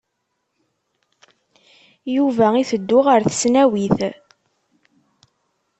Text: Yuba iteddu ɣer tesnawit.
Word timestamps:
Yuba 2.15 2.47
iteddu 2.61 2.99
ɣer 3.07 3.19
tesnawit. 3.23 3.99